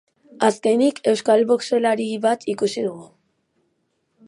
[0.45, 3.07] Azkenik, euskal boxeolari bat ikusiko dugu.